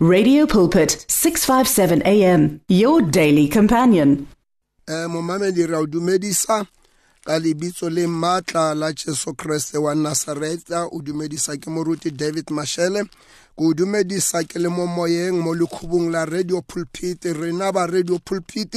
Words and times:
Radio 0.00 0.46
Pulpit 0.46 1.04
657 1.08 2.02
AM 2.06 2.60
your 2.68 3.02
daily 3.02 3.48
companion. 3.48 4.28
eh 4.86 5.06
momamedi 5.08 5.66
ra 5.66 5.78
o 5.80 5.86
dumedisa 5.86 6.66
ka 7.24 7.38
lebitso 7.38 7.90
le 7.90 8.06
maatla 8.06 8.74
la 8.74 8.92
Jesu 8.92 9.34
Kriste 9.34 9.76
wa 9.78 9.94
Nazareta 9.94 10.86
o 10.92 11.02
dumedisa 11.02 11.56
ke 11.56 11.66
moruti 11.70 12.10
David 12.16 12.46
Mashele. 12.46 13.04
Ke 13.04 13.10
o 13.58 13.74
dumedisa 13.74 14.44
ke 14.46 14.58
le 14.62 14.68
mo 14.70 14.86
moyeng 14.86 15.42
mo 15.42 15.52
lekhubung 15.52 16.12
la 16.12 16.24
radio 16.24 16.62
pulpit. 16.62 17.24
Rena 17.24 17.72
ba 17.72 17.86
radio 17.86 18.18
pulpit. 18.18 18.74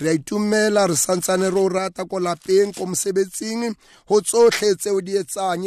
Re 0.00 0.10
a 0.10 0.18
itumela 0.18 0.86
re 0.86 0.94
santsane 0.94 1.48
re 1.48 1.68
rata 1.68 2.04
ko 2.04 2.20
lapeng 2.20 2.76
ko 2.76 2.84
mosebetsing. 2.84 3.74
Go 4.06 4.20
tsotlhe 4.20 4.76
tseo 4.76 5.00
di 5.00 5.16
etsang 5.16 5.64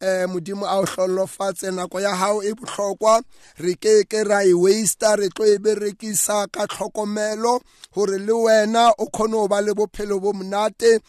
eh 0.00 0.26
modimo 0.26 0.66
a 0.66 0.78
o 0.80 0.84
hlolofatse 0.84 1.70
nako 1.70 2.00
ya 2.00 2.14
hao 2.14 2.42
e 2.42 2.52
bohlokwa. 2.54 3.22
Re 3.58 3.74
ke 3.74 4.04
ke 4.08 4.24
ra 4.24 4.44
e 4.44 4.52
waste 4.52 5.16
re 5.16 5.28
tlo 5.28 5.46
e 5.46 5.58
berekisa 5.58 6.46
ka 6.50 6.66
tlhokomelo 6.66 7.60
gore 7.94 8.18
le 8.18 8.32
wena 8.32 8.92
o 8.98 9.06
kgone 9.06 9.32
go 9.32 9.48
ba 9.48 9.60
le 9.60 9.74
bophelo 9.74 10.20
bo 10.20 10.32
monate. 10.32 11.00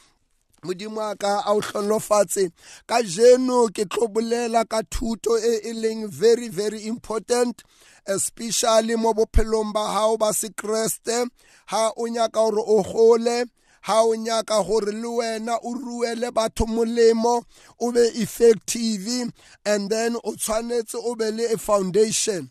Modimo 0.64 1.02
a 1.02 1.16
ka 1.16 1.42
a 1.46 1.54
o 1.54 1.62
hlolofatse. 1.62 2.52
Ka 2.88 3.02
jeno 3.02 3.68
ke 3.74 3.86
tlo 3.86 4.08
bolela 4.08 4.66
ka 4.70 4.82
thuto 4.90 5.38
e 5.38 5.70
e 5.70 5.74
leng 5.74 6.08
very 6.10 6.50
very 6.50 6.86
important 6.88 7.64
especially 8.08 8.96
mo 8.96 9.14
bophelong 9.14 9.74
ba 9.74 9.92
hao 9.92 10.18
ba 10.18 10.30
sekreste. 10.34 11.28
Ha 11.68 11.92
o 11.98 12.08
nyaka 12.08 12.40
gore 12.40 12.62
o 12.62 12.84
gole 12.84 13.46
ha 13.86 14.02
o 14.02 14.16
nyaka 14.16 14.64
gore 14.64 14.92
le 14.92 15.08
wena 15.08 15.60
o 15.62 15.74
ruele 15.76 16.32
batho 16.32 16.66
molemo 16.66 17.44
o 17.80 17.92
be 17.92 18.02
effective 18.16 19.32
and 19.64 19.92
then 19.92 20.16
o 20.16 20.34
tshwanetse 20.34 20.96
o 20.96 21.14
be 21.14 21.30
le 21.30 21.54
a 21.54 21.58
foundation. 21.58 22.50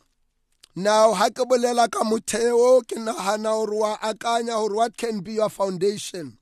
Now 0.77 1.12
ha 1.12 1.30
ke 1.30 1.43
bolela 1.43 1.91
ka 1.91 2.05
motheo 2.05 2.87
ke 2.87 2.95
nagana 3.02 3.51
gore 3.51 3.74
wa 3.74 3.97
akanya 3.98 4.55
gore 4.62 4.77
what 4.77 4.96
can 4.96 5.23
be 5.23 5.32
your 5.32 5.51
foundation? 5.51 6.38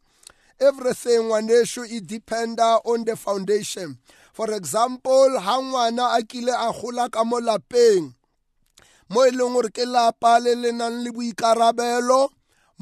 Everything 0.60 1.24
ngwanesho 1.24 1.88
e 1.88 2.00
dependa 2.00 2.84
on 2.84 3.06
the 3.06 3.16
foundation. 3.16 3.96
For 4.34 4.52
example 4.52 5.40
ha 5.40 5.56
ngwana 5.56 6.18
a 6.18 6.22
kile 6.22 6.52
a 6.52 6.70
gola 6.70 7.08
ka 7.08 7.24
mo 7.24 7.40
lapeng 7.40 8.12
mo 9.08 9.24
e 9.24 9.30
leng 9.30 9.54
gore 9.56 9.70
ke 9.72 9.88
lapa 9.88 10.36
le 10.38 10.52
le 10.54 10.72
nang 10.72 11.00
le 11.02 11.10
boikarabelo 11.12 12.28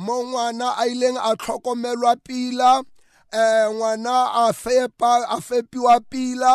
mo 0.05 0.17
ngwana 0.25 0.69
a 0.81 0.89
ileng 0.93 1.19
a 1.21 1.37
tlhokomelwa 1.37 2.17
pila 2.27 2.83
eh 3.33 3.67
ngwana 3.75 4.17
a 4.33 4.53
fepa 4.63 5.13
a 5.29 5.39
fepiwa 5.41 6.01
pila 6.11 6.53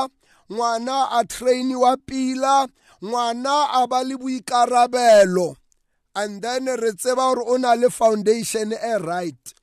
ngwana 0.51 0.97
a 1.11 1.23
trainiwa 1.23 1.97
pila 2.09 2.67
ngwana 3.03 3.55
a 3.69 3.87
ba 3.87 4.03
le 4.03 4.15
boikarabelo. 4.17 5.55
And 6.15 6.41
then 6.41 6.65
re 6.65 6.91
tseba 6.91 7.35
gore 7.35 7.43
o 7.45 7.57
na 7.57 7.73
le 7.73 7.89
foundation 7.89 8.73
e 8.73 8.97
right. 8.97 9.53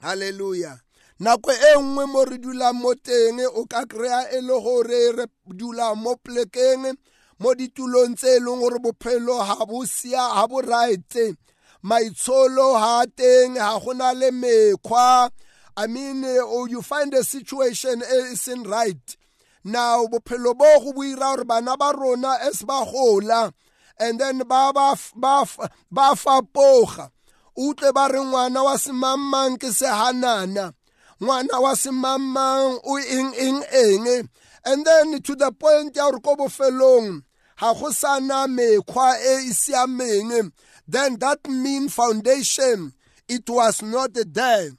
Hallelujah. 0.00 0.80
Nako 1.20 1.52
e 1.52 1.78
nngwe 1.80 2.06
mo 2.06 2.24
re 2.24 2.38
dulang 2.38 2.80
mo 2.80 2.94
teng 2.94 3.40
o 3.54 3.66
ka 3.66 3.84
kry-a 3.84 4.32
e 4.32 4.40
le 4.40 4.56
gore 4.64 5.12
re 5.12 5.26
dula 5.46 5.94
mo 5.94 6.16
plekeng 6.16 6.96
mo 7.40 7.54
ditulong 7.54 8.16
tse 8.16 8.36
e 8.36 8.40
leng 8.40 8.60
gore 8.60 8.78
bophelo 8.78 9.38
ga 9.44 10.46
bo 10.46 10.60
right 10.60 11.36
maitsholo 11.84 12.78
ha 12.80 13.04
teng 13.16 13.56
ha 13.58 13.78
gona 13.78 14.14
le 14.14 14.30
mekgwa. 14.30 15.30
I 15.76 15.86
mean 15.86 16.24
uh, 16.24 16.64
you 16.64 16.80
find 16.82 17.12
a 17.14 17.22
situation 17.22 18.00
e 18.00 18.32
isn't 18.32 18.66
right. 18.66 19.16
Now 19.64 20.06
bophelo 20.06 20.56
bo 20.56 20.80
go 20.80 20.92
buira 20.92 21.36
gore 21.36 21.44
bana 21.44 21.76
ba 21.76 21.92
rona 21.96 22.38
as 22.40 22.62
ba 22.62 22.84
gola 22.84 23.52
and 23.98 24.18
then 24.18 24.38
ba 24.38 24.72
ba 24.74 24.96
ba 25.14 25.44
ba 25.90 26.14
fapoga. 26.16 27.10
Utlwe 27.56 27.92
ba 27.92 28.08
re 28.10 28.18
ngwana 28.18 28.64
wa 28.64 28.76
semammang 28.76 29.58
ke 29.58 29.68
sehanana. 29.68 30.72
Ngwana 31.20 31.60
wa 31.60 31.74
semammang 31.74 32.80
o 32.82 32.96
eng 32.98 33.34
eng 33.34 33.62
eng. 33.72 34.28
And 34.64 34.86
then 34.86 35.20
to 35.20 35.36
the 35.36 35.52
point 35.52 35.94
ya 35.94 36.10
gore 36.10 36.20
ko 36.20 36.36
bofelong 36.36 37.22
ga 37.60 37.74
go 37.74 37.90
sana 37.90 38.46
mekgwa 38.48 39.20
e 39.20 39.48
e 39.48 39.52
siameng. 39.52 40.50
Then 40.86 41.18
that 41.18 41.48
mean 41.48 41.88
foundation 41.88 42.92
it 43.28 43.48
was 43.48 43.82
not 43.82 44.12
there. 44.12 44.70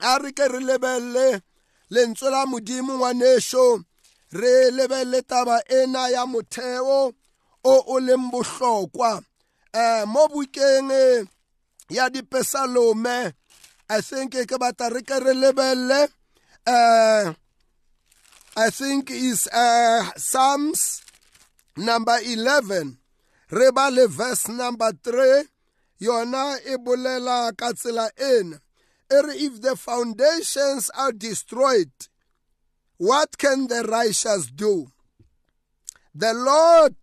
A 0.00 0.18
re 0.22 0.32
ke 0.32 0.48
re 0.48 0.60
lebelle 0.60 1.40
lentswe 1.90 2.30
la 2.30 2.46
modimo 2.46 2.96
ngwanesho 2.96 3.84
re 4.32 4.70
lebelle 4.70 5.22
taba 5.22 5.60
ena 5.68 6.08
ya 6.08 6.26
motheo 6.26 7.12
o 7.64 7.74
o 7.86 8.00
leng 8.00 8.30
bohlokwa. 8.30 9.22
Eh 9.72 10.04
mo 10.06 10.28
bukeng 10.28 11.28
ya 11.90 12.06
dipesalome 12.08 13.34
i 13.90 14.00
think 14.00 14.38
ke 14.38 14.56
batla 14.56 14.94
re 14.94 15.02
ke 15.02 15.18
re 15.18 15.34
lebelle 15.34 16.06
uh 16.66 17.34
i 18.56 18.68
think 18.70 19.10
is 19.10 19.50
uh 19.50 20.06
psalms 20.14 21.02
number 21.76 22.14
11 22.22 22.99
re 23.50 23.70
ba 23.70 23.90
le 23.90 24.06
verse 24.08 24.48
number 24.48 24.92
3 25.02 25.44
yona 26.00 26.58
e 26.64 26.76
bolela 26.76 27.56
ka 27.56 27.72
tsela 27.72 28.10
ena. 28.18 28.60
If 29.12 29.60
the 29.60 29.74
foundations 29.74 30.88
are 30.90 31.10
destroyed 31.10 31.90
what 32.96 33.38
can 33.38 33.66
the 33.66 33.82
righteous 33.82 34.46
do? 34.46 34.92
The 36.14 36.34
lord 36.34 36.94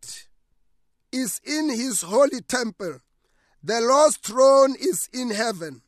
is 1.11 1.41
in 1.43 1.69
his 1.69 2.03
holy 2.03 2.41
temple. 2.41 2.99
The 3.63 3.81
lord's 3.81 4.17
throne 4.17 4.75
is 4.79 5.09
in 5.11 5.31
heaven. 5.31 5.81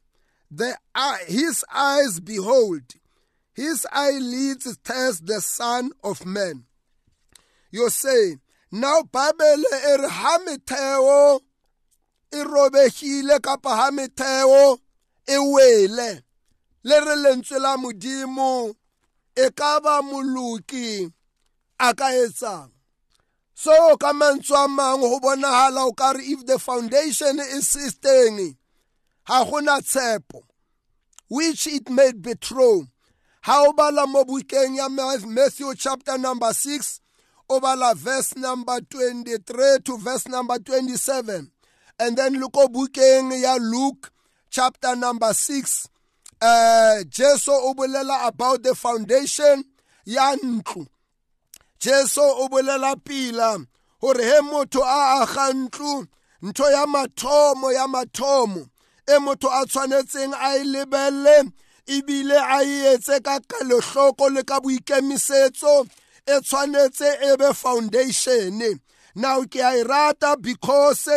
The 0.49 0.75
his 1.27 1.63
eyes 1.71 2.19
behold. 2.19 2.81
His 3.53 3.85
eyelids 3.91 4.77
test 4.83 5.27
the 5.27 5.41
son 5.41 5.91
of 6.03 6.25
man. 6.25 6.65
You 7.71 7.89
say 7.89 8.37
now 8.71 9.01
bible 9.03 9.45
e 9.45 9.97
re 9.97 10.09
ha 10.09 10.37
metheo 10.45 11.41
e 12.31 12.43
robegile 12.43 13.39
kapa 13.41 13.69
ha 13.69 13.91
metheo 13.91 14.79
e 15.27 15.37
wele. 15.37 16.23
Le 16.83 16.99
re 16.99 17.15
lentswe 17.15 17.59
la 17.59 17.77
modimo 17.77 18.75
e 19.35 19.49
ka 19.51 19.79
ba 19.79 20.01
moloki 20.01 21.11
a 21.79 21.93
ka 21.93 22.07
etsang 22.11 22.71
so 23.53 23.97
ka 23.97 24.13
mantswe 24.13 24.55
a 24.55 24.67
mangwe 24.67 25.09
go 25.09 25.19
bonagala 25.19 25.87
o 25.87 25.91
ka 25.93 26.11
re 26.11 26.23
if 26.23 26.45
the 26.45 26.57
foundation 26.59 27.39
is 27.39 27.67
sisteng 27.67 28.55
ga 29.27 29.43
gona 29.43 29.81
tshepo 29.81 30.43
which 31.29 31.67
it 31.67 31.89
may 31.89 32.11
be 32.11 32.33
true. 32.35 32.87
Ha 33.41 33.63
o 33.67 33.73
bala 33.73 34.07
mo 34.07 34.23
bukeng 34.25 34.75
ya 34.75 34.89
matthew 34.89 35.73
chapter 35.75 36.17
number 36.17 36.47
6 36.47 36.99
o 37.49 37.59
bala 37.59 37.95
verse 37.95 38.35
number 38.37 38.79
23 38.81 39.79
to 39.83 39.97
verse 39.97 40.27
number 40.27 40.57
27 40.59 41.51
and 41.99 42.17
then 42.17 42.39
look 42.39 42.55
o 42.55 42.67
bukeng 42.67 43.41
ya 43.41 43.55
luke 43.55 44.11
chapter 44.49 44.95
number 44.95 45.33
6 45.33 45.87
uh 46.41 47.03
jesu 47.09 47.51
o 47.51 47.73
bolela 47.73 48.27
about 48.27 48.63
the 48.63 48.75
foundation 48.75 49.63
ya 50.05 50.35
ntlo. 50.35 50.87
Jesu 51.79 52.21
o 52.21 52.47
bolela 52.49 52.95
pila 53.03 53.57
gore 54.01 54.23
he 54.23 54.41
motho 54.41 54.81
a 54.83 55.21
aga 55.21 55.53
ntlo 55.53 56.07
ntho 56.41 56.71
ya 56.71 56.85
mathomo 56.87 57.71
ya 57.73 57.87
mathomo 57.87 58.67
e 59.07 59.19
motho 59.19 59.49
a 59.49 59.65
tshwanetseng 59.65 60.33
a 60.33 60.57
e 60.57 60.63
lebelle 60.63 61.51
ebile 61.87 62.37
a 62.37 62.63
e 62.63 62.93
etse 62.93 63.19
ka 63.23 63.39
kalehloko 63.39 64.29
le 64.29 64.43
ka 64.43 64.59
boikemisetso. 64.59 65.87
E 66.29 66.39
tshwanetse 66.41 67.09
e 67.23 67.35
be 67.37 67.53
foundation. 67.53 68.79
Now 69.15 69.41
ke 69.43 69.59
a 69.59 69.79
e 69.79 69.83
rata 69.83 70.37
because 70.39 71.09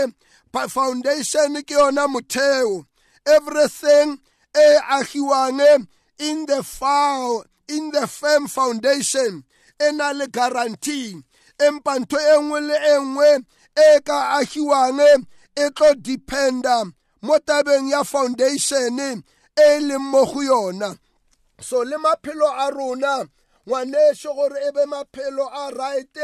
foundation 0.68 1.62
ke 1.62 1.74
yona 1.76 2.08
motheo. 2.08 2.86
Everything 3.26 4.18
e 4.56 4.78
agiwang 4.90 5.86
in 6.18 6.46
the 6.46 6.62
foul 6.62 7.44
in 7.68 7.90
the 7.90 8.06
firm 8.06 8.46
foundation 8.46 9.44
e 9.80 9.92
na 9.92 10.10
le 10.12 10.26
guarantee. 10.28 11.22
Empa 11.58 11.98
ntho 11.98 12.18
e 12.18 12.36
nngwe 12.40 12.60
le 12.68 12.74
e 12.74 12.98
nngwe 12.98 13.44
e 13.76 14.00
ka 14.00 14.38
agiwang 14.40 15.00
e 15.56 15.70
tlo 15.76 15.94
dependa 15.94 16.90
mo 17.22 17.38
tabeng 17.38 17.90
ya 17.90 18.02
foundation 18.02 19.22
e 19.56 19.78
leng 19.80 20.00
mo 20.00 20.24
go 20.24 20.40
yona. 20.40 20.98
So 21.60 21.82
le 21.82 21.96
maphelo 21.98 22.48
a 22.48 22.72
rona 22.72 23.28
ngwanesho 23.66 24.34
gore 24.34 24.58
e 24.68 24.70
be 24.72 24.84
maphelo 24.86 25.46
a 25.52 25.70
right 25.70 26.18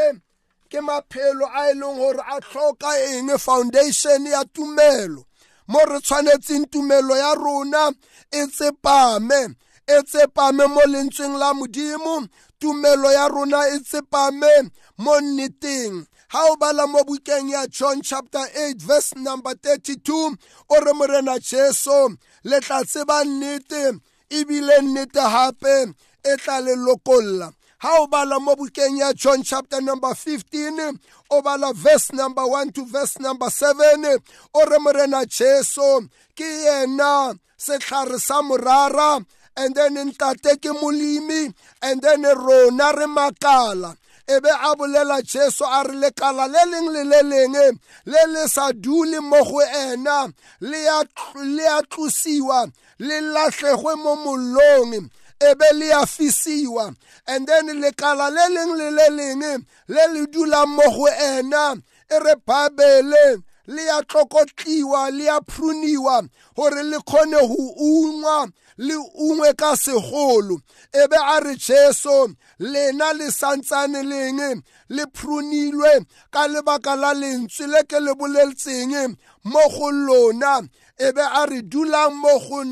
ke 0.70 0.80
maphelo 0.80 1.46
a 1.46 1.70
e 1.70 1.74
leng 1.74 1.96
gore 1.96 2.22
a 2.26 2.40
tlhoka 2.40 2.90
eng 3.12 3.38
foundation 3.38 4.26
ya 4.26 4.44
tumelo. 4.44 5.24
Mo 5.68 5.80
re 5.84 5.98
tshwanetseng 6.00 6.66
tumelo 6.70 7.16
ya 7.16 7.34
rona 7.34 7.92
e 8.32 8.46
tsepame 8.46 9.54
e 9.86 10.02
tsepame 10.02 10.66
mo 10.66 10.80
lentsweng 10.92 11.36
la 11.38 11.54
modimo. 11.54 12.28
Tumelo 12.60 13.12
ya 13.12 13.28
rona 13.28 13.60
e 13.74 13.78
tsepame 13.80 14.70
mo 14.98 15.20
nneteng. 15.20 16.06
Ha 16.28 16.40
o 16.50 16.56
bala 16.56 16.86
mo 16.86 17.04
bukeng 17.04 17.48
ya 17.50 17.66
john 17.66 18.02
chapter 18.02 18.44
8 18.54 18.82
verse 18.82 19.14
number 19.16 19.54
32 19.54 20.36
o 20.68 20.80
re 20.80 20.92
morena 20.92 21.38
jesu 21.38 22.16
le 22.44 22.60
tla 22.60 22.84
tseba 22.84 23.24
nnete 23.24 24.00
ebile 24.30 24.82
nnete 24.82 25.20
hape 25.20 25.94
e 26.32 26.36
tla 26.36 26.60
le 26.60 26.74
lokolla. 26.76 27.52
Ha 27.78 27.90
o 28.02 28.06
bala 28.06 28.40
mo 28.40 28.56
bukeng 28.56 28.98
ya 28.98 29.12
john 29.12 29.42
chapter 29.42 29.80
number 29.80 30.10
15 30.14 30.98
o 31.30 31.42
bala 31.42 31.72
verse 31.72 32.12
number 32.12 32.42
1 32.42 32.72
to 32.72 32.84
verse 32.84 33.20
number 33.20 33.50
7 33.50 34.18
o 34.54 34.64
re 34.64 34.78
morena 34.78 35.24
jesu 35.26 36.08
ke 36.34 36.42
yena 36.44 37.38
setlhare 37.56 38.18
sa 38.18 38.42
morara 38.42 39.24
and 39.56 39.74
then 39.74 39.94
ntate 39.94 40.58
ke 40.58 40.70
molemi 40.74 41.54
and 41.82 42.02
then 42.02 42.22
rona 42.22 42.92
re 42.98 43.06
makala. 43.06 43.96
E 44.28 44.40
be 44.40 44.48
a 44.50 44.74
bolela 44.76 45.22
jesu 45.22 45.64
a 45.64 45.84
re 45.86 45.94
lekala 45.94 46.50
le 46.50 46.62
leng 46.70 46.88
le 46.92 47.02
le 47.04 47.22
leng 47.22 47.78
le 48.06 48.22
le 48.26 48.48
sa 48.48 48.72
dule 48.72 49.20
mo 49.20 49.38
go 49.44 49.60
ena 49.62 50.26
le 50.60 50.78
a 50.88 51.82
tlosiwa 51.86 52.70
le 52.98 53.20
latlhegwe 53.20 53.94
mo 54.02 54.16
mollong. 54.16 55.08
E 55.40 55.54
be 55.54 55.68
le 55.74 55.90
a 55.92 56.06
fisiwa 56.06 56.94
and 57.26 57.46
then 57.46 57.66
lekala 57.82 58.30
le 58.30 58.44
leng 58.54 58.76
le 58.76 58.90
le 58.90 59.08
leng 59.10 59.64
le 59.88 60.06
le 60.12 60.26
dulang 60.26 60.68
mo 60.68 60.82
go 60.90 61.06
ena 61.06 61.76
e 62.10 62.18
re 62.18 62.34
babele 62.46 63.42
le 63.66 63.84
ya 63.84 64.02
tlokotliwa 64.02 65.10
le 65.10 65.24
ya 65.24 65.40
pruniwa 65.40 66.28
gore 66.56 66.82
le 66.82 66.98
kgone 66.98 67.38
go 67.48 67.74
ungwa 67.76 68.48
le 68.78 68.94
ungwe 68.94 69.52
ka 69.54 69.76
segolo. 69.76 70.60
E 70.92 71.06
be 71.10 71.16
a 71.16 71.40
re 71.40 71.54
jesu 71.56 72.34
lena 72.58 73.12
le 73.12 73.30
santsane 73.30 74.02
leng 74.02 74.62
le 74.88 75.04
prunilwe 75.06 76.06
ka 76.32 76.46
lebaka 76.48 76.96
la 76.96 77.12
lentswe 77.12 77.66
le 77.66 77.82
ke 77.84 78.00
le 78.00 78.14
boleletseng 78.14 79.16
mo 79.44 79.60
go 79.68 79.90
lona 79.90 80.68
e 80.98 81.12
be 81.12 81.22
a 81.22 81.46
re 81.46 81.62
dulang 81.62 82.14
mo 82.14 82.38
go 82.38 82.64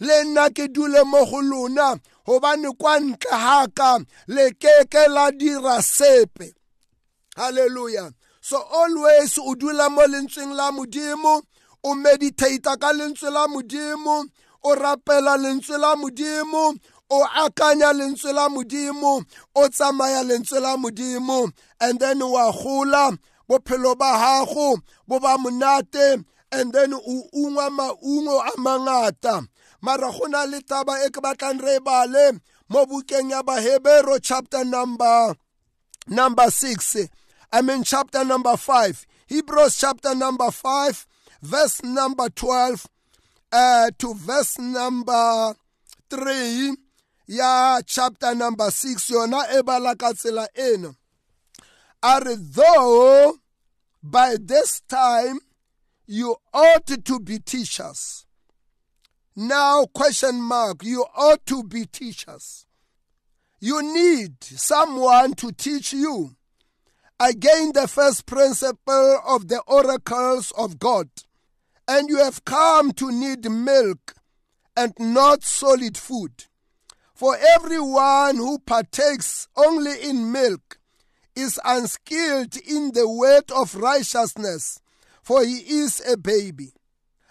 le 0.00 0.24
nna 0.24 0.50
ke 0.50 0.68
dule 0.68 1.04
mo 1.04 1.24
go 1.24 1.40
lona 1.40 1.96
gobane 2.26 2.70
kwa 2.78 3.00
ntle 3.00 4.06
le 4.28 4.50
keke 4.50 5.08
la 5.08 5.30
dira 5.30 5.82
sepe. 5.82 6.54
Halleluja 7.36 8.12
so 8.40 8.62
always 8.72 9.38
o 9.38 9.54
dula 9.54 9.90
mo 9.90 10.02
lentsweng 10.06 10.54
la 10.54 10.70
modimo 10.70 11.42
o 11.82 11.94
meditate 11.94 12.62
ka 12.80 12.92
lentswe 12.92 13.30
la 13.30 13.48
modimo 13.48 14.24
o 14.62 14.74
rapela 14.74 15.36
lentswe 15.36 15.78
la 15.78 15.96
modimo 15.96 16.74
o 17.10 17.24
akanya 17.24 17.92
lentswe 17.92 18.32
la 18.32 18.48
modimo 18.48 19.22
o 19.54 19.68
tsamaya 19.68 20.22
lentswe 20.22 20.60
la 20.60 20.76
modimo 20.76 21.50
and 21.80 21.98
then 22.00 22.20
wa 22.20 22.52
gola 22.52 23.18
bophelo 23.48 23.96
ba 23.98 24.12
gago 24.44 24.78
bo 25.06 25.18
ba 25.20 25.36
monate 25.38 26.24
and 26.52 26.72
then 26.72 26.94
o 26.94 27.28
ungwa 27.34 27.70
maungo 27.70 28.40
a 28.40 28.52
mangata. 28.58 29.46
Mara 29.82 30.10
go 30.10 30.26
na 30.26 30.44
le 30.44 30.60
taba 30.60 31.04
e 31.06 31.10
ke 31.10 31.20
batlang 31.20 31.62
re 31.62 31.78
bale 31.80 32.40
mo 32.68 32.84
bukeng 32.86 33.30
ya 33.30 33.42
bahebero 33.42 34.18
chapter 34.22 34.64
number 34.64 35.34
number 36.08 36.44
6 36.50 37.08
i 37.52 37.62
mean 37.62 37.82
chapter 37.82 38.24
number 38.24 38.56
5 38.56 39.06
hebrews 39.28 39.76
chapter 39.76 40.14
number 40.14 40.50
5 40.50 41.06
verse 41.42 41.82
number 41.84 42.28
12 42.28 42.86
uh, 43.52 43.90
to 43.98 44.14
verse 44.14 44.58
number 44.58 45.54
3 46.10 46.74
ya 47.26 47.80
chapter 47.86 48.34
number 48.34 48.66
6 48.70 49.10
yona 49.10 49.46
e 49.58 49.62
bala 49.62 49.94
ka 49.94 50.12
tsela 50.12 50.48
ena 50.54 50.94
a 52.02 52.20
re 52.24 52.36
though 52.38 53.34
by 54.02 54.36
this 54.40 54.80
time 54.82 55.40
you 56.06 56.36
ought 56.52 56.86
to 56.86 57.20
be 57.20 57.38
teachers. 57.38 58.26
Now 59.34 59.86
question 59.86 60.40
mark 60.40 60.84
you 60.84 61.04
ought 61.16 61.44
to 61.46 61.64
be 61.64 61.86
teachers. 61.86 62.66
You 63.60 63.82
need 63.82 64.44
someone 64.44 65.34
to 65.34 65.50
teach 65.52 65.92
you. 65.92 66.36
Again 67.18 67.72
the 67.72 67.88
first 67.88 68.26
principle 68.26 69.20
of 69.26 69.48
the 69.48 69.60
oracles 69.66 70.52
of 70.52 70.78
god. 70.78 71.08
And 71.88 72.08
you 72.08 72.18
have 72.18 72.44
come 72.44 72.92
to 72.92 73.10
need 73.10 73.50
milk 73.50 74.14
and 74.76 74.92
not 74.98 75.42
solid 75.42 75.96
food. 75.96 76.44
For 77.14 77.36
everyone 77.54 78.36
who 78.36 78.58
partakes 78.58 79.48
only 79.56 80.02
in 80.02 80.30
milk 80.30 80.75
is 81.36 81.60
unskilled 81.64 82.56
in 82.56 82.92
the 82.92 83.08
word 83.08 83.50
of 83.54 83.74
righteousness, 83.74 84.80
for 85.22 85.44
he 85.44 85.58
is 85.58 86.02
a 86.08 86.16
baby. 86.16 86.72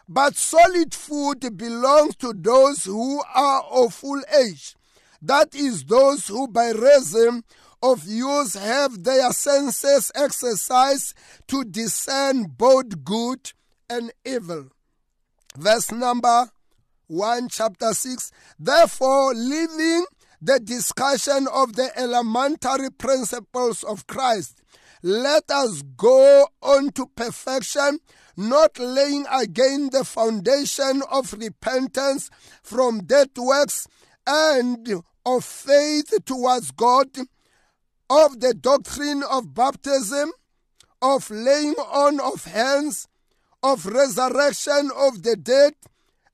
But 0.07 0.35
solid 0.35 0.93
food 0.93 1.57
belongs 1.57 2.15
to 2.17 2.33
those 2.33 2.85
who 2.85 3.23
are 3.33 3.63
of 3.63 3.95
full 3.95 4.21
age, 4.39 4.75
that 5.21 5.55
is, 5.55 5.83
those 5.83 6.27
who 6.27 6.47
by 6.47 6.69
reason 6.69 7.43
of 7.81 8.05
use 8.05 8.53
have 8.53 9.03
their 9.03 9.31
senses 9.31 10.11
exercised 10.13 11.15
to 11.47 11.63
discern 11.63 12.43
both 12.43 13.03
good 13.03 13.51
and 13.89 14.11
evil. 14.23 14.67
Verse 15.57 15.91
number 15.91 16.49
1, 17.07 17.49
chapter 17.49 17.93
6. 17.93 18.31
Therefore, 18.59 19.33
leaving 19.33 20.05
the 20.45 20.59
discussion 20.59 21.47
of 21.51 21.75
the 21.75 21.89
elementary 21.97 22.91
principles 22.91 23.83
of 23.83 24.05
Christ, 24.05 24.61
let 25.01 25.49
us 25.49 25.81
go 25.97 26.47
on 26.61 26.91
to 26.91 27.07
perfection, 27.15 27.97
not 28.37 28.77
laying 28.77 29.25
again 29.31 29.89
the 29.91 30.03
foundation 30.03 31.01
of 31.09 31.33
repentance 31.33 32.29
from 32.61 32.99
dead 33.05 33.29
works 33.35 33.87
and 34.27 35.01
of 35.25 35.43
faith 35.43 36.13
towards 36.25 36.69
God, 36.69 37.07
of 38.07 38.39
the 38.39 38.53
doctrine 38.53 39.23
of 39.23 39.55
baptism, 39.55 40.31
of 41.01 41.31
laying 41.31 41.73
on 41.73 42.19
of 42.19 42.45
hands, 42.45 43.07
of 43.63 43.87
resurrection 43.87 44.91
of 44.95 45.23
the 45.23 45.35
dead, 45.35 45.73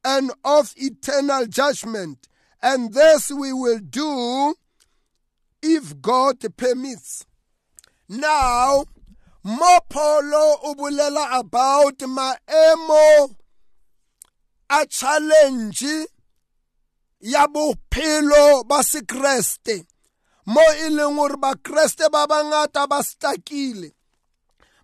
and 0.03 0.31
of 0.43 0.73
eternal 0.75 1.45
judgment. 1.45 2.27
And 2.61 2.93
this 2.93 3.31
we 3.31 3.53
will 3.53 3.79
do 3.79 4.55
if 5.61 6.01
God 6.01 6.37
permits. 6.57 7.25
Now, 8.07 8.85
Mopolo 9.43 10.61
ubulela 10.65 11.39
about 11.39 11.97
maemo 11.97 13.35
a 14.69 14.85
challenge 14.85 16.07
ya 17.19 17.47
bophelo 17.47 18.63
ba 18.67 18.83
sekreste 18.83 19.85
mo 20.45 20.61
e 20.85 20.89
leng 20.89 21.15
gore 21.17 21.37
bakreste 21.37 22.09
ba 22.13 22.27
bangata 22.27 22.87
ba 22.87 23.01
stakile 23.01 23.93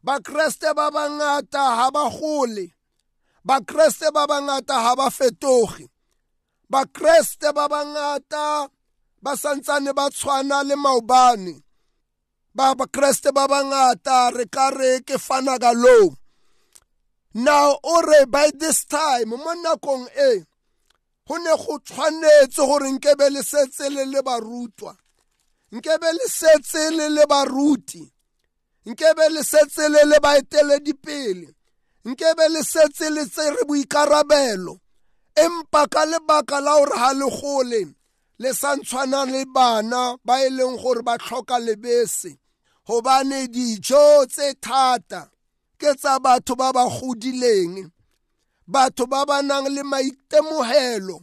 bakreste 0.03 0.73
ba 0.73 0.89
bangata 0.89 1.77
ha 1.77 1.91
ba 1.91 2.09
gole 2.09 2.73
bakreste 3.45 4.09
ba 4.11 4.25
bangata 4.25 4.73
ha 4.73 4.95
ba 4.95 5.09
fetoge 5.09 5.85
bakreste 6.69 7.53
ba 7.53 7.67
bangata 7.67 8.69
ba 9.23 9.31
santsane 9.41 9.91
ba 9.93 10.09
tshwana 10.09 10.63
le 10.63 10.75
maobane. 10.75 11.63
Ba 12.55 12.75
bakreste 12.75 13.31
ba 13.31 13.47
bangata 13.47 14.31
re 14.35 14.45
ka 14.55 14.69
re 14.69 15.01
ke 15.07 15.17
fana 15.17 15.59
ka 15.59 15.71
low 15.71 16.15
now 17.37 17.77
o 17.83 18.01
re 18.01 18.25
by 18.25 18.49
this 18.57 18.85
time 18.85 19.29
mo 19.29 19.53
nakong 19.61 20.07
e 20.17 20.43
go 21.27 21.37
ne 21.37 21.53
go 21.55 21.77
tshwanetse 21.77 22.65
gore 22.65 22.89
nkebe 22.91 23.29
le 23.29 23.43
setse 23.43 23.89
le 23.89 24.05
le 24.05 24.21
barutwa. 24.21 24.97
Nkebe 25.71 26.13
le 26.13 26.27
setse 26.27 26.89
le 26.97 27.09
le 27.09 27.25
baruti. 27.27 28.11
Nkebe 28.85 29.29
le 29.29 29.43
setse 29.43 29.89
le 29.89 30.05
le 30.05 30.19
baeteledipele. 30.19 31.53
Nkebe 32.05 32.49
le 32.49 32.63
setse 32.63 33.09
le 33.09 33.25
tsere 33.25 33.65
boikarabelo. 33.67 34.79
Empa 35.43 35.81
ka 35.93 36.01
lebaka 36.11 36.57
la 36.65 36.73
gore 36.77 36.95
ga 37.01 37.11
le 37.19 37.27
gole 37.37 37.81
le 38.41 38.49
sa 38.59 38.69
ntshwana 38.77 39.19
le 39.33 39.41
bana 39.55 40.01
ba 40.25 40.35
e 40.45 40.49
leng 40.57 40.77
gore 40.81 41.01
ba 41.07 41.13
tlhoka 41.17 41.57
lebese. 41.65 42.31
Gobane 42.87 43.39
dijo 43.55 44.05
tse 44.31 44.47
thata 44.65 45.21
ke 45.79 45.89
tsa 45.99 46.13
batho 46.25 46.53
ba 46.61 46.67
ba 46.75 46.83
godileng. 46.95 47.75
Batho 48.73 49.05
ba 49.11 49.21
ba 49.29 49.37
nang 49.49 49.67
le 49.75 49.81
maitemogelo 49.91 51.17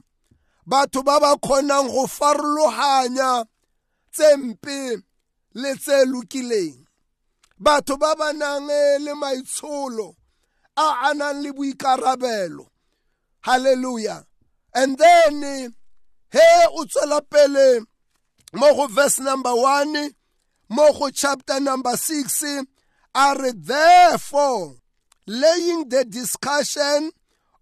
batho 0.70 1.00
ba 1.08 1.16
ba 1.22 1.30
kgonang 1.44 1.88
go 1.92 2.02
farologanya 2.16 3.30
tse 4.14 4.28
mpe 4.36 4.78
le 5.60 5.70
tse 5.82 5.96
lokileng. 6.12 6.76
Batho 7.64 7.94
ba 8.02 8.10
ba 8.20 8.28
nang 8.40 8.66
le 9.04 9.12
maitsholo 9.22 10.08
a 10.76 10.86
a 11.08 11.14
nang 11.18 11.38
le 11.42 11.50
boikarabelo 11.56 12.64
hallelujah 13.44 14.24
and 14.74 14.96
then 14.98 15.42
he 16.32 16.46
o 16.72 16.84
tswela 16.84 17.20
pele 17.28 17.80
mo 18.54 18.74
go 18.74 18.86
verse 18.86 19.20
number 19.20 19.54
1 19.54 20.10
mo 20.70 20.92
go 20.92 21.10
chapter 21.10 21.60
number 21.60 21.96
6 21.96 22.64
are 23.14 23.52
therefore 23.52 24.76
laying 25.26 25.88
the 25.88 26.04
discussion 26.04 27.10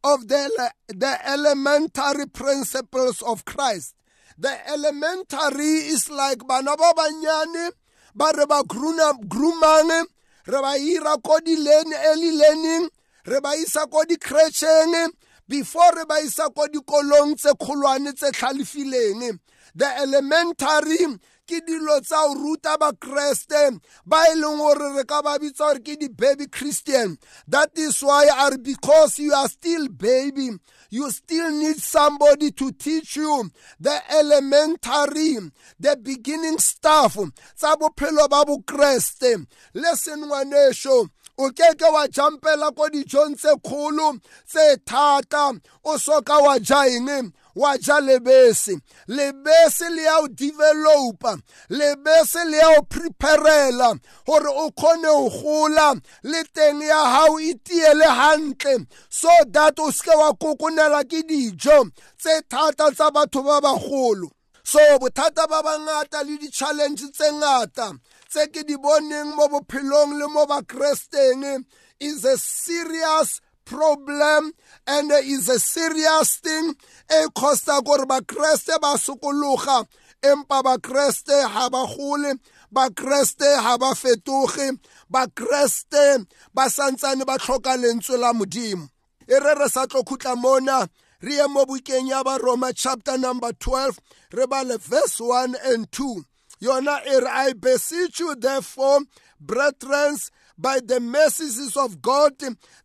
of 0.04 0.28
the, 0.28 0.72
the 0.88 1.18
elementary 1.28 2.26
principles 2.26 3.22
of 3.22 3.44
Christ. 3.44 3.94
The 4.38 4.50
elementary 4.68 5.86
is 5.92 6.10
like 6.10 6.46
bana 6.46 6.74
ba 6.76 6.92
banyane 6.96 7.70
ba 8.14 8.32
re 8.36 8.46
ba 8.46 8.62
groomang 8.64 10.06
re 10.46 10.60
ba 10.60 10.74
ira 10.74 11.16
ko 11.22 11.38
di 11.44 11.54
early 11.54 12.32
learning 12.32 12.88
re 13.26 13.40
ba 13.40 13.54
isa 13.54 13.86
ko 13.86 14.02
di-cretcheng 14.04 15.12
before 15.48 15.92
re 15.96 16.04
ba 16.08 16.20
isa 16.22 16.50
ko 16.50 16.66
dikolong 16.68 17.36
tse 17.36 17.52
kgolwane 17.54 18.12
tse 18.14 18.30
tlhalefileng 18.32 19.38
the 19.74 19.86
elementary 20.02 21.18
ke 21.46 21.60
dilo 21.66 22.00
tsa 22.00 22.18
o 22.28 22.34
ruta 22.34 22.76
bakreste 22.78 23.80
ba 24.06 24.20
e 24.30 24.34
leng 24.36 24.58
gore 24.58 24.92
re 24.96 25.04
ka 25.04 25.22
ba 25.22 25.38
bitsa 25.38 25.72
gore 25.72 25.80
ke 25.80 25.98
di-baby 25.98 26.46
christian. 26.46 27.18
That 27.48 27.70
is 27.76 28.00
why 28.02 28.28
are 28.28 28.56
because 28.58 29.18
you 29.18 29.32
are 29.32 29.48
still 29.48 29.88
baby 29.88 30.50
you 30.90 31.10
still 31.10 31.50
need 31.50 31.76
somebody 31.76 32.50
to 32.52 32.70
teach 32.72 33.16
you. 33.16 33.50
The 33.80 33.96
elementary 34.12 35.50
the 35.80 35.96
beginning 35.96 36.58
stuff 36.58 37.16
tsa 37.56 37.76
bophelo 37.80 38.28
ba 38.28 38.44
bokreste. 38.44 39.46
Listen 39.74 40.20
ngwanesho 40.28 41.08
o 41.38 41.50
keke 41.50 41.92
wa 41.92 42.06
jampela 42.08 42.74
ko 42.76 42.88
dijong 42.88 43.36
tse 43.36 43.54
kgolo 43.64 44.18
tse 44.46 44.76
thata. 44.86 45.52
O 45.84 45.98
soka 45.98 46.38
wa 46.42 46.58
ja 46.58 46.84
eng? 46.86 47.32
Wa 47.54 47.76
ja 47.76 48.00
lebese. 48.00 48.80
Lebese 49.08 49.90
le 49.90 50.02
ya 50.02 50.18
o 50.20 50.28
developa 50.28 51.36
lebese 51.70 52.44
le 52.50 52.56
ya 52.56 52.78
o 52.78 52.82
preparela 52.82 53.98
gore 54.26 54.50
o 54.50 54.70
kgone 54.70 55.02
go 55.02 55.30
gola. 55.30 55.94
Le 56.22 56.44
teng 56.54 56.80
ya 56.80 57.02
gago 57.04 57.40
e 57.40 57.54
tiele 57.54 58.06
hantle. 58.06 58.86
So 59.08 59.28
that 59.50 59.78
o 59.78 59.90
seke 59.90 60.14
wa 60.16 60.32
kokonela 60.32 61.04
ke 61.04 61.22
dijo 61.28 61.90
tse 62.18 62.42
thata 62.48 62.90
tsa 62.94 63.10
batho 63.10 63.42
ba 63.42 63.60
bagolo 63.60 64.30
so 64.64 64.78
bothata 64.98 65.48
ba 65.48 65.62
bangata 65.62 66.22
le 66.22 66.38
di-challenge 66.38 67.10
tse 67.10 67.32
ngata. 67.32 67.92
Tse 68.32 68.48
ke 68.48 68.62
di 68.64 68.76
boneng 68.80 69.36
mo 69.36 69.44
bophelong 69.52 70.16
le 70.16 70.26
mo 70.32 70.46
bakresteng 70.48 71.64
is 72.00 72.24
a 72.24 72.38
serious 72.40 73.44
problem 73.68 74.52
and 74.86 75.12
is 75.28 75.50
a 75.52 75.60
serious 75.60 76.40
thing. 76.40 76.74
E 77.12 77.28
costa 77.36 77.82
gore 77.84 78.08
bakreste 78.08 78.80
ba 78.80 78.96
sokologa 78.96 79.84
empa 80.24 80.64
bakreste 80.64 81.44
ha 81.44 81.68
ba 81.68 81.84
gole 81.84 82.40
bakreste 82.72 83.60
ha 83.60 83.76
ba 83.76 83.92
fetoge 83.92 84.80
bakreste 85.12 86.24
ba 86.54 86.72
santsane 86.72 87.26
ba 87.28 87.36
tlhoka 87.36 87.76
lentswe 87.76 88.16
la 88.16 88.32
modimo. 88.32 88.88
E 89.28 89.36
re 89.44 89.54
re 89.60 89.68
sa 89.68 89.84
tlo 89.84 90.00
khutla 90.08 90.40
mona 90.40 90.88
re 91.20 91.34
ye 91.36 91.46
mo 91.52 91.66
bukeng 91.68 92.08
ya 92.08 92.24
baroma 92.24 92.72
chapter 92.74 93.18
number 93.18 93.52
12 93.52 94.00
re 94.32 94.46
bale 94.46 94.78
verse 94.78 95.20
1 95.20 95.54
and 95.68 95.92
2 95.92 96.24
yona 96.62 97.04
e 97.06 97.18
re 97.20 97.30
i 97.48 97.52
beseech 97.52 98.20
you 98.20 98.34
therefore 98.36 99.00
brethren 99.40 100.16
by 100.58 100.78
the 100.84 101.00
mercies 101.00 101.76
of 101.76 102.00
God 102.00 102.34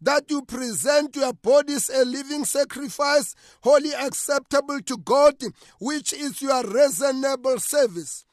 that 0.02 0.24
you 0.30 0.42
present 0.42 1.16
your 1.16 1.34
bodies 1.34 1.90
a 1.90 2.04
living 2.06 2.44
sacrifice, 2.46 3.36
wholly 3.62 3.94
acceptable 3.94 4.80
to 4.82 4.98
God, 4.98 5.36
which 5.80 6.14
is 6.14 6.42
your 6.42 6.64
reasonable 6.64 7.60
service. 7.60 8.26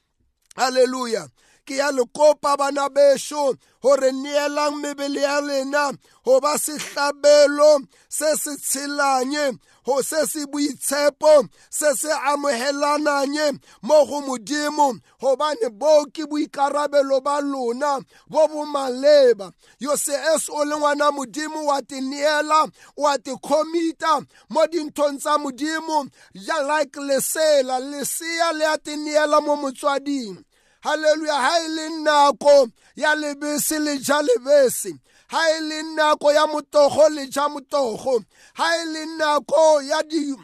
Hallelujah. 0.57 1.27
Ke 1.67 1.77
ya 1.77 1.91
le 1.91 2.05
kopa 2.17 2.57
bana 2.57 2.89
besho 2.89 3.57
gore 3.83 4.13
neelang 4.13 4.77
mebele 4.83 5.21
ya 5.21 5.41
lena 5.41 5.93
go 6.25 6.41
ba 6.41 6.59
sehlabelo 6.59 7.87
se 8.09 8.37
se 8.37 8.57
tshelanye 8.57 9.59
go 9.85 10.03
se 10.03 10.27
se 10.27 10.47
boitshepo 10.47 11.49
se 11.71 11.95
se 11.95 12.09
amogelananye 12.13 13.59
mo 13.83 14.05
go 14.07 14.21
modimo. 14.23 14.99
Gobane 15.21 15.69
bo 15.71 16.05
ke 16.13 16.25
boikarabelo 16.27 17.23
ba 17.23 17.41
lona 17.41 18.01
bo 18.29 18.49
bo 18.49 18.65
maleba. 18.67 19.53
Yo 19.79 19.97
se 19.97 20.13
es 20.35 20.49
o 20.49 20.65
le 20.65 20.77
ngwana 20.77 21.13
modimo 21.13 21.67
wa 21.67 21.81
te 21.83 22.01
neela 22.01 22.69
wa 22.97 23.19
te 23.19 23.33
komita 23.43 24.25
mo 24.51 24.67
dinthong 24.67 25.19
tsa 25.19 25.39
modimo. 25.39 26.09
Ja 26.35 26.61
like 26.63 26.97
lesela 27.01 27.81
lesea 27.81 28.53
le 28.53 28.65
a 28.65 28.79
te 28.79 28.97
neela 28.97 29.41
mo 29.41 29.57
motswading. 29.57 30.45
Halleluya 30.85 31.35
ha 31.35 31.61
e 31.65 31.69
le 31.69 31.89
nako 31.89 32.69
ya 32.97 33.15
lebese 33.15 33.79
le 33.79 33.99
ja 33.99 34.23
lebese. 34.23 34.93
Ha 35.29 35.51
e 35.57 35.61
le 35.61 35.83
nako 35.83 36.33
ya 36.33 36.47
motogo 36.47 37.09
le 37.09 37.27
ja 37.27 37.49
motogo 37.49 38.25
ha 38.55 38.77
e 38.83 38.85
le 38.87 39.07
nako 39.07 39.83
ya 39.83 40.03
di 40.03 40.37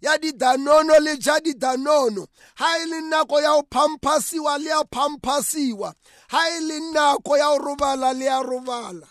ya 0.00 0.18
didanono 0.18 0.98
le 1.00 1.16
ja 1.16 1.38
didanono. 1.40 2.26
Ha 2.54 2.78
e 2.78 2.86
le 2.86 3.00
nako 3.00 3.40
ya 3.40 3.52
go 3.52 3.62
phamphasiwa 3.70 4.58
le 4.58 4.70
ya 4.70 4.84
phamphasiwa. 4.84 5.94
Ha 6.28 6.48
e 6.56 6.60
le 6.60 6.80
nako 6.80 7.36
ya 7.36 7.48
go 7.48 7.58
robala 7.58 8.12
le 8.12 8.24
ya 8.24 8.42
robala. 8.42 9.06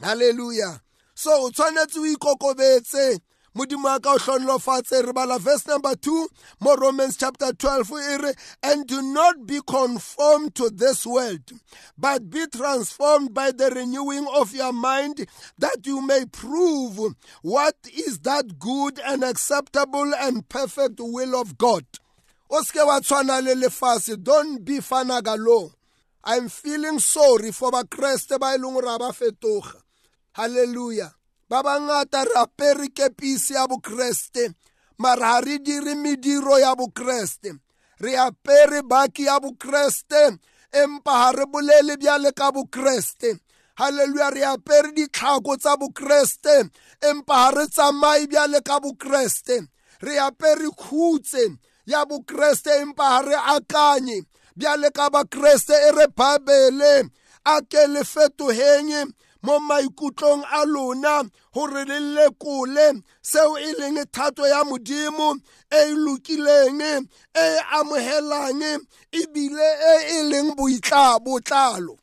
Halleluya 0.00 0.80
so 1.14 1.44
o 1.44 1.50
tshwanetse 1.50 1.98
o 2.00 2.06
ikokobetse. 2.06 3.20
Modimo 3.54 3.88
a 3.94 4.00
ka 4.00 4.14
o 4.14 4.18
hlonlofatse 4.18 5.06
re 5.06 5.12
bala 5.12 5.38
verse 5.38 5.66
number 5.68 5.94
2 5.94 6.28
mo 6.60 6.74
romans 6.74 7.16
chapter 7.16 7.52
12 7.52 7.90
e 7.90 8.16
re 8.22 8.32
and 8.64 8.86
do 8.86 9.00
not 9.00 9.46
be 9.46 9.60
conformed 9.66 10.54
to 10.54 10.70
this 10.70 11.06
world 11.06 11.52
but 11.96 12.28
be 12.30 12.46
transformed 12.48 13.32
by 13.32 13.52
the 13.52 13.70
renewing 13.70 14.26
of 14.34 14.52
your 14.54 14.72
mind 14.72 15.26
that 15.56 15.86
you 15.86 16.02
may 16.02 16.24
prove 16.26 16.98
what 17.42 17.76
is 17.94 18.18
that 18.20 18.58
good 18.58 18.98
and 19.06 19.22
acceptable 19.22 20.12
and 20.16 20.48
perfect 20.48 20.98
will 20.98 21.40
of 21.40 21.56
god. 21.56 21.84
O 22.50 22.60
seke 22.60 22.84
wa 22.84 22.98
tshwana 22.98 23.40
le 23.40 23.54
lefase 23.54 24.20
don't 24.20 24.64
be 24.64 24.78
fanagalo 24.78 25.72
i'm 26.24 26.48
feeling 26.48 26.98
sorry 26.98 27.52
for 27.52 27.70
bakreste 27.70 28.38
ba 28.40 28.54
e 28.54 28.58
leng 28.58 28.74
gore 28.74 28.94
a 28.94 28.98
ba 28.98 29.12
fetoga. 29.12 29.80
Halleluja 30.36 31.12
ba 31.48 31.62
bangata 31.62 32.24
re 32.24 32.34
apere 32.36 32.88
kepisi 32.88 33.54
ya 33.54 33.66
bokreste 33.66 34.54
mara 34.98 35.20
ga 35.32 35.40
re 35.40 35.58
dire 35.58 35.94
mediro 35.94 36.58
ya 36.58 36.74
bokreste. 36.74 37.58
Re 38.00 38.16
apere 38.16 38.82
baki 38.82 39.24
ya 39.24 39.40
bokreste 39.40 40.38
empa 40.72 41.12
ga 41.12 41.30
re 41.32 41.44
bolele 41.46 41.96
bjale 41.96 42.32
ka 42.32 42.52
bokreste. 42.52 43.38
Halleluja 43.78 44.30
re 44.30 44.42
apere 44.44 44.92
ditlhako 44.94 45.56
tsa 45.56 45.76
bokreste 45.76 46.70
empa 47.00 47.34
ga 47.34 47.50
re 47.50 47.66
tsamaye 47.66 48.26
bjale 48.26 48.60
ka 48.62 48.80
bokreste. 48.80 49.66
Re 50.00 50.18
apere 50.18 50.70
khutse 50.70 51.58
ya 51.86 52.04
bokreste 52.04 52.70
empa 52.82 53.02
ga 53.02 53.20
re 53.28 53.36
akanye 53.56 54.22
bjale 54.56 54.90
ka 54.90 55.10
bakreste 55.10 55.74
e 55.74 55.90
re 55.92 56.06
babele 56.16 57.10
a 57.44 57.60
ke 57.62 57.86
le 57.88 58.04
fetogeng 58.04 59.12
mo 59.44 59.54
maikutlong 59.68 60.42
a 60.58 60.64
lona 60.64 61.14
gore 61.54 61.84
le 61.90 61.98
lekole 62.14 62.86
seo 63.30 63.52
e 63.58 63.70
leng 63.78 63.98
thato 64.14 64.42
ya 64.52 64.60
modimo 64.70 65.28
e 65.70 65.80
e 65.90 65.94
lokileng 66.04 66.80
e 66.80 66.92
e 67.34 67.46
amogelang 67.78 68.62
ebile 69.20 69.68
e 69.92 69.94
e 70.16 70.22
leng 70.30 70.50
botlalo 70.56 71.94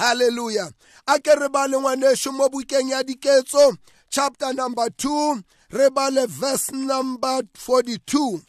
halleluja 0.00 0.66
a 1.06 1.14
ke 1.24 1.34
re 1.40 1.48
ba 1.54 1.62
le 1.70 1.76
ngwaneso 1.78 2.30
mo 2.32 2.48
bukeng 2.52 2.90
ya 2.92 3.02
diketso 3.08 3.64
chapter 4.10 4.52
number 4.54 4.88
2 4.90 5.42
re 5.70 5.90
ba 5.90 6.10
le 6.10 6.26
verse 6.26 6.72
number 6.72 7.42
42 7.54 8.42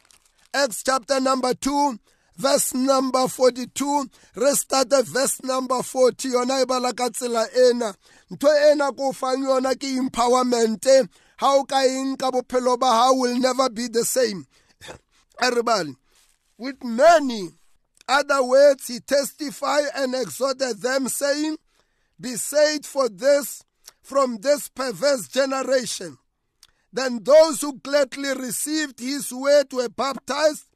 acts 0.54 0.82
chapter 0.82 1.20
number 1.20 1.52
2 1.54 1.98
verse 2.40 2.74
number 2.74 3.28
42 3.28 4.08
re 4.36 4.54
starte 4.54 5.02
verse 5.04 5.42
number 5.44 5.82
40 5.82 6.28
yona 6.32 6.62
e 6.62 6.64
bala 6.64 6.92
ka 6.92 7.10
tsela 7.10 7.44
ena. 7.68 7.94
Ntho 8.30 8.50
ena 8.70 8.92
ko 8.92 9.12
fang 9.12 9.42
yona 9.42 9.74
ke 9.74 9.88
empowerment 9.98 10.86
ha 11.36 11.54
o 11.56 11.64
ka 11.64 11.80
eng 11.84 12.16
ka 12.16 12.30
bophelo 12.30 12.78
ba 12.78 13.10
will 13.12 13.38
never 13.38 13.68
be 13.70 13.88
the 13.88 14.04
same 14.04 14.46
everybody 15.42 15.94
with 16.58 16.82
many 16.84 17.50
other 18.08 18.42
words 18.42 18.86
he 18.86 19.00
testified 19.00 19.84
and 19.94 20.14
exhorted 20.14 20.80
them 20.82 21.08
saying 21.08 21.56
be 22.20 22.36
saved 22.36 22.86
for 22.86 23.08
this 23.08 23.62
from 24.02 24.38
this 24.38 24.68
perverse 24.68 25.28
generation 25.28 26.18
then 26.92 27.22
those 27.22 27.60
who 27.60 27.78
gladly 27.78 28.34
received 28.34 28.98
his 28.98 29.32
word 29.32 29.72
were 29.72 29.88
baptized 29.88 30.66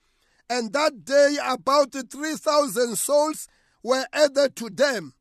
and 0.49 0.73
that 0.73 1.05
day 1.05 1.37
about 1.45 1.93
3,000 1.93 2.97
souls 2.97 3.49
were 3.83 4.07
added 4.13 4.55
to 4.57 4.71
them. 4.71 5.15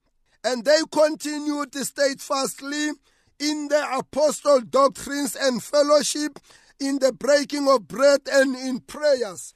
And 0.44 0.66
they 0.66 0.80
continued 0.92 1.74
steadfastly 1.76 2.90
in 3.40 3.68
the 3.70 3.98
apostle 3.98 4.62
doctrines 4.62 5.36
and 5.36 5.64
fellowship, 5.64 6.40
in 6.80 7.00
the 7.00 7.14
breaking 7.14 7.68
of 7.70 7.88
bread 7.88 8.22
and 8.32 8.56
in 8.56 8.80
prayers. 8.82 9.54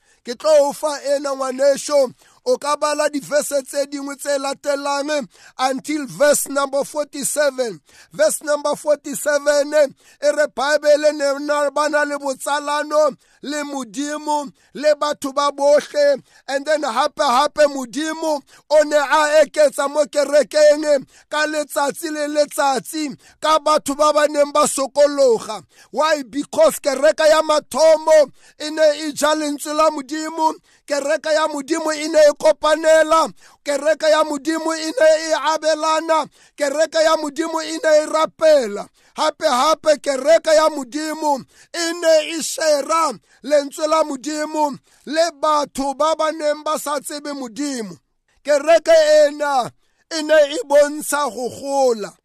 O 2.47 2.57
ka 2.57 2.75
bala 2.77 3.09
di-verse 3.09 3.61
tse 3.67 3.85
dingwe 3.91 4.15
tse 4.15 4.37
latelang 4.39 5.27
until 5.59 6.07
verse 6.07 6.47
number 6.49 6.83
47 6.83 7.79
verse 8.13 8.41
number 8.43 8.71
47 8.71 9.93
e 10.23 10.29
re 10.31 10.47
bible 10.55 11.11
ne 11.11 11.69
ba 11.75 11.89
na 11.89 12.03
le 12.03 12.17
botsalano 12.17 13.11
le 13.41 13.63
modimo 13.63 14.49
le 14.73 14.95
batho 14.95 15.33
ba 15.33 15.51
bohle. 15.51 16.21
And 16.47 16.65
then 16.65 16.83
hape 16.83 17.19
hape 17.19 17.67
modimo 17.67 18.41
o 18.69 18.83
ne 18.83 18.97
a 18.97 19.43
eketsa 19.43 19.89
mo 19.89 20.05
kerekeng 20.05 21.05
ka 21.29 21.45
letsatsi 21.45 22.11
le 22.11 22.27
letsatsi 22.27 23.17
ka 23.41 23.59
batho 23.59 23.95
ba 23.95 24.13
ba 24.13 24.27
neng 24.27 24.51
ba 24.51 24.67
sokologa. 24.67 25.63
Why? 25.91 26.23
Because 26.23 26.79
kereka 26.79 27.27
ya 27.27 27.41
mathomo 27.41 28.31
e 28.59 28.69
ne 28.69 29.07
e 29.07 29.11
ja 29.13 29.33
lentswe 29.35 29.73
la 29.75 29.89
modimo 29.89 30.53
kereka 30.87 31.31
ya 31.33 31.47
modimo 31.47 31.91
e 31.93 32.07
ne 32.07 32.19
e 32.19 32.33
kopanela 32.33 33.29
kereka 33.63 34.09
ya 34.09 34.23
modimo 34.23 34.73
e 34.73 34.91
ne 34.99 35.09
e 35.29 35.33
abelana 35.53 36.27
kereka 36.55 37.01
ya 37.01 37.17
modimo 37.17 37.61
e 37.61 37.77
ne 37.83 37.91
e 38.03 38.05
rapela. 38.05 38.87
Hape 39.15 39.47
hape 39.47 39.97
kereka 39.97 40.53
ya 40.53 40.69
modimo 40.69 41.43
e 41.73 41.93
ne 41.93 42.13
e 42.37 42.43
shera 42.43 43.13
lentswe 43.43 43.87
la 43.87 44.03
modimo 44.03 44.77
le 45.05 45.31
batho 45.41 45.93
ba 45.93 46.15
ba 46.15 46.31
neng 46.31 46.63
ba 46.63 46.79
sa 46.79 46.99
tsebe 46.99 47.33
modimo. 47.33 47.97
Kereke 48.43 48.95
ena 49.25 49.69
e 50.09 50.21
ne 50.23 50.37
e 50.55 50.59
bontsha 50.69 51.27
go 51.29 51.49
gola. 51.49 52.15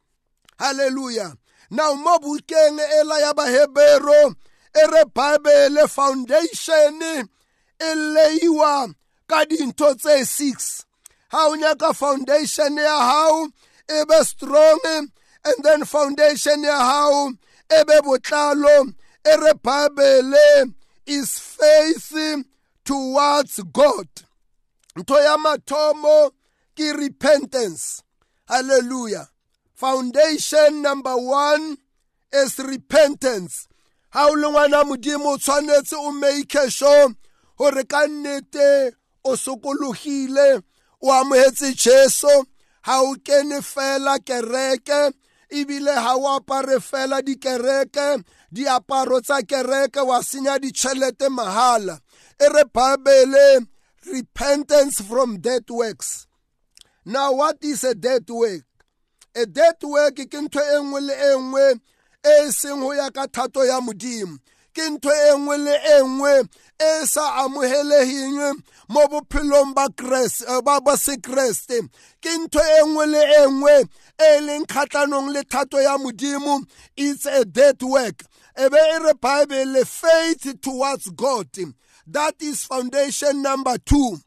Halleluya 0.59 1.35
now 1.71 1.95
mo 1.95 2.19
bukeng 2.19 2.79
ela 2.79 3.19
ya 3.19 3.33
bahebero 3.35 4.35
e 4.75 4.87
re 4.87 5.05
bible 5.15 5.89
foundation 5.89 7.27
e 7.79 7.95
leiwa 7.95 8.95
ka 9.27 9.45
dintho 9.45 9.95
tse 9.95 10.25
six 10.25 10.85
ha 11.29 11.49
o 11.49 11.55
nyaka 11.57 11.93
foundation 11.95 12.77
ya 12.77 12.99
hao 12.99 13.49
e 13.89 14.05
be 14.09 14.25
strong 14.25 14.81
and 15.45 15.59
then 15.63 15.85
foundation 15.85 16.63
ya 16.63 16.79
hao 16.79 17.33
e 17.71 17.85
be 17.85 18.01
botlalo 18.01 18.95
e 19.25 19.37
re 19.37 19.53
bible 19.63 20.73
is 21.07 21.39
faith 21.39 22.15
towards 22.85 23.61
god. 23.73 24.09
Ntho 24.97 25.21
ya 25.23 25.37
mathomo 25.39 26.31
ke 26.77 26.93
repentance. 26.97 28.03
Hallelujah. 28.47 29.29
Foundation 29.75 30.83
number 30.83 31.17
one 31.17 31.79
is 32.33 32.59
repentance. 32.59 33.69
Ha 34.11 34.29
o 34.29 34.35
le 34.35 34.49
ngwana 34.49 34.85
modimo 34.85 35.35
o 35.35 35.37
tshwanetse 35.39 35.95
o 35.97 36.13
make 36.13 36.71
sure 36.71 37.15
gore 37.59 37.85
ka 37.85 38.07
nnete 38.07 38.93
o 39.25 39.37
sokologile 39.37 40.63
o 41.01 41.13
amogetse 41.13 41.75
jesu 41.75 42.35
ha 42.83 43.03
o 43.03 43.15
kene 43.27 43.63
fela 43.63 44.19
kereke 44.19 45.13
ebile 45.51 45.95
ha 45.95 46.17
o 46.17 46.27
apare 46.37 46.81
fela 46.81 47.23
dikereke 47.23 48.23
diaparo 48.53 49.21
tsa 49.21 49.43
kereke 49.43 50.01
wa 50.01 50.23
senya 50.23 50.59
ditšhelete 50.59 51.29
mahala. 51.29 52.01
E 52.39 52.47
re 52.49 52.65
bible 52.65 53.67
repentance 54.13 55.01
from 55.01 55.39
dead 55.39 55.65
works. 55.71 56.27
Now 57.05 57.33
what 57.33 57.59
is 57.63 57.85
a 57.85 57.95
dead 57.95 58.29
work? 58.29 58.65
A 59.35 59.47
dead 59.47 59.77
work 59.83 60.17
ke 60.17 60.39
ntho 60.39 60.61
e 60.61 60.79
nngwe 60.83 61.01
le 61.01 61.15
e 61.15 61.31
nngwe 61.39 61.81
e 62.25 62.53
seng 62.53 62.81
ho 62.83 62.93
ya 62.93 63.11
ka 63.11 63.27
thato 63.27 63.65
ya 63.65 63.81
modimo. 63.81 64.39
Ke 64.75 64.89
ntho 64.91 65.11
e 65.11 65.33
nngwe 65.39 65.57
le 65.59 65.75
e 65.75 65.97
nngwe 66.03 66.33
e 66.83 67.07
sa 67.07 67.45
amoheleheng 67.45 68.63
mo 68.89 69.03
bophelong 69.11 69.75
ba 69.75 69.87
ba 70.81 70.95
sekreste 70.97 71.79
ke 72.23 72.31
ntho 72.43 72.61
e 72.61 72.81
nngwe 72.87 73.05
le 73.13 73.23
e 73.23 73.43
nngwe 73.51 73.77
e 74.19 74.41
leng 74.47 74.67
kgatlhanong 74.67 75.29
le 75.35 75.43
thato 75.53 75.79
ya 75.81 75.95
modimo 75.99 76.55
it's 76.97 77.27
a 77.27 77.45
dead 77.45 77.83
work. 77.83 78.19
E 78.57 78.69
be 78.69 78.77
e 78.77 78.99
re 79.05 79.13
bible 79.15 79.85
faith 79.85 80.61
towards 80.61 81.09
god. 81.11 81.49
That 82.07 82.35
is 82.41 82.65
foundation 82.65 83.43
number 83.43 83.79
two. 83.79 84.19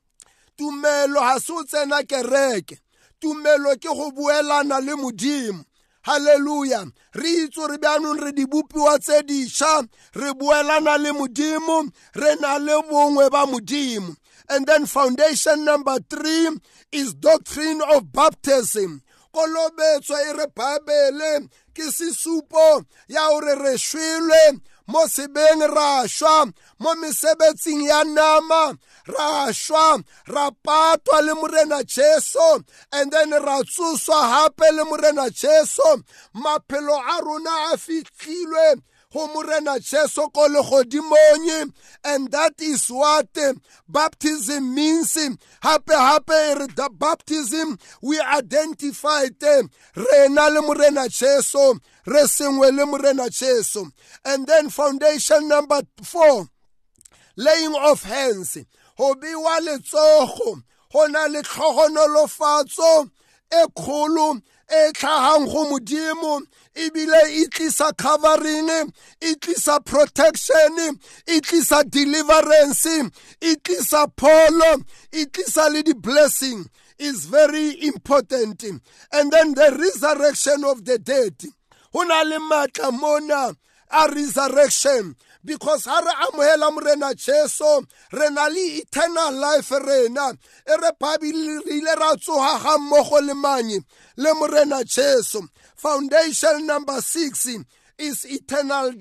Tumelo 0.58 1.20
ha 1.20 1.38
se 1.40 1.54
o 1.54 1.64
tsena 1.64 2.02
kereke. 2.04 2.80
Tumelo 3.22 3.76
ke 3.76 3.90
go 3.90 4.12
buelana 4.12 4.80
le 4.84 4.96
modimo. 4.96 5.64
Halleluja 6.06 6.92
re 7.14 7.30
itse 7.44 7.56
gore 7.60 7.78
bjanong 7.78 8.22
re 8.24 8.32
dibopiwa 8.32 9.00
tse 9.00 9.24
dišwa 9.24 9.88
re 10.16 10.34
buelana 10.34 10.98
le 10.98 11.12
modimo 11.12 11.90
re 12.16 12.36
na 12.42 12.58
le 12.58 12.82
bongwe 12.90 13.30
ba 13.30 13.46
modimo. 13.46 14.16
And 14.48 14.68
then 14.68 14.86
foundation 14.86 15.66
number 15.66 15.98
three 16.10 16.50
is 16.92 17.14
doctrine 17.16 17.82
of 17.94 18.12
baptism. 18.12 19.02
Kolobetso 19.34 20.14
e 20.14 20.32
re 20.38 20.46
bible 20.54 21.50
ke 21.74 21.92
sesupo 21.92 22.86
ya 23.08 23.28
gore 23.30 23.56
re 23.56 23.76
shwelwe 23.78 24.62
mo 24.88 25.08
sebeng 25.08 25.62
ra 25.76 26.06
šwa 26.08 26.52
mo 26.80 26.96
mesebetsing 26.96 27.88
ya 27.88 28.04
nama 28.04 28.78
ra 29.08 29.52
šwa 29.52 30.04
ra 30.28 30.52
patwa 30.52 31.22
le 31.26 31.34
morena 31.36 31.84
jesu 31.84 32.64
and 32.92 33.12
then 33.12 33.32
ra 33.32 33.62
tsoswa 33.64 34.22
hape 34.34 34.72
le 34.74 34.86
morena 34.86 35.30
jesu. 35.30 35.82
Maphelo 36.36 36.98
a 36.98 37.24
rona 37.24 37.74
a 37.74 37.78
fihlilwe 37.78 38.82
go 39.12 39.28
morena 39.28 39.80
jesu 39.80 40.30
ko 40.34 40.48
legodimong 40.50 41.72
and 42.04 42.32
that 42.32 42.54
is 42.60 42.90
what 42.90 43.28
baptism 43.88 44.76
means. 44.76 45.18
Hape 45.64 45.94
hape 45.94 46.76
the 46.76 46.90
baptism 46.94 47.78
we 48.02 48.20
identified 48.20 49.42
rena 49.96 50.50
le 50.50 50.62
morena 50.62 51.08
jesu 51.10 51.80
re 52.06 52.28
sengwe 52.28 52.72
le 52.76 52.86
morena 52.86 53.30
jesu. 53.30 53.86
And 54.24 54.48
then 54.48 54.70
foundation 54.70 55.48
number 55.48 55.82
four 56.02 56.48
laying 57.36 57.76
of 57.76 58.04
hands. 58.04 58.58
Go 58.98 59.16
bewa 59.16 59.60
letsogo. 59.62 60.64
Go 60.92 61.06
na 61.08 61.26
le 61.26 61.42
tlhogonolofatso 61.42 63.10
e 63.52 63.66
kgolo 63.76 64.42
e 64.70 64.92
tlhagang 64.94 65.46
go 65.46 65.72
modimo. 65.72 66.42
Ebile 66.76 67.22
e 67.30 67.48
tlisa 67.48 67.96
covering 67.98 68.92
e 69.22 69.36
tlisa 69.36 69.84
protection 69.84 71.00
e 71.28 71.40
tlisa 71.42 71.90
deliverance 71.90 73.12
e 73.42 73.56
tlisa 73.56 74.08
pholo 74.16 74.84
e 75.12 75.26
tlisa 75.26 75.72
le 75.72 75.84
di-blessing. 75.84 76.70
Is 76.98 77.26
very 77.26 77.86
important. 77.88 78.64
And 79.12 79.30
then 79.30 79.54
the 79.54 79.78
resurrection 79.78 80.64
of 80.64 80.86
the 80.86 80.98
dead 80.98 81.36
go 81.96 82.04
na 82.04 82.92
mona 82.92 83.56
a 83.90 84.12
resurrection 84.14 85.16
because 85.46 85.86
ha 85.86 86.00
re 86.00 86.12
amohela 86.28 86.74
morena 86.74 87.14
jesu 87.16 87.86
re 88.12 88.30
na 88.32 88.48
le 88.48 88.80
eternal 88.80 89.32
life 89.34 89.72
rena. 89.72 90.34
E 90.68 90.76
re 90.76 90.92
babile 91.00 91.66
re 91.66 91.78
ile 91.78 91.96
ra 91.96 92.16
tsoga 92.16 92.62
ga 92.62 92.78
mmogo 92.78 93.26
le 93.26 93.34
manye 93.34 93.80
le 94.18 94.34
morena 94.34 94.84
jesu. 94.84 95.48
Foundation 95.76 96.68
number 96.68 97.00
six 97.02 97.48
is 97.98 98.26
eternal 98.26 98.92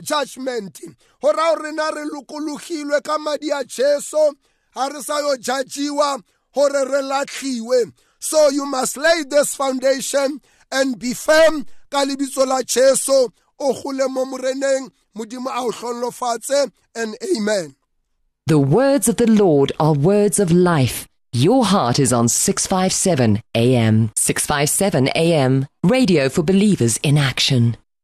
judgment. 0.00 0.80
Go 1.20 1.32
rao 1.32 1.54
rena 1.56 1.90
re 1.94 2.04
lokologilwe 2.04 3.02
ka 3.02 3.18
madi 3.18 3.50
a 3.50 3.64
jesu 3.64 4.34
ga 4.72 4.86
re 4.86 5.00
sa 5.00 5.18
yo 5.18 5.36
judgiwa 5.36 6.22
gore 6.54 6.84
re 6.84 7.02
latlhiwe 7.02 7.92
so 8.18 8.48
you 8.50 8.66
must 8.66 8.96
lay 8.96 9.24
this 9.28 9.54
foundation 9.54 10.40
and 10.72 10.98
be 10.98 11.14
firm 11.14 11.66
ka 11.96 12.04
lebitso 12.04 12.44
la 12.44 12.60
jesu 12.62 13.28
o 13.58 13.72
gole 13.72 14.06
mo 14.08 14.24
moreneng 14.24 14.90
modimo 15.16 15.48
a 15.48 15.60
o 15.64 16.70
and 16.94 17.16
amen 17.32 17.74
The 18.46 18.58
words 18.58 19.08
of 19.08 19.16
the 19.16 19.26
Lord 19.26 19.72
are 19.80 19.92
words 19.92 20.38
of 20.38 20.52
life. 20.52 21.08
Your 21.32 21.64
heart 21.64 21.98
is 21.98 22.12
on 22.12 22.28
657 22.28 23.42
AM. 23.56 24.12
657 24.14 25.08
AM. 25.16 25.66
Radio 25.82 26.28
for 26.28 26.44
believers 26.44 26.96
in 26.98 27.18
action. 27.18 27.76